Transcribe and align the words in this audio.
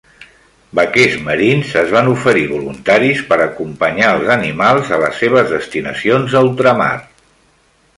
Vaquers 0.77 1.17
marins 1.27 1.73
es 1.81 1.91
van 1.97 2.09
oferir 2.15 2.47
voluntaris 2.55 3.23
per 3.29 3.39
acompanyar 3.45 4.11
els 4.17 4.35
animals 4.41 4.93
a 4.99 5.03
les 5.07 5.25
seves 5.25 5.55
destinacions 5.57 6.39
a 6.41 6.47
ultramar. 6.53 6.95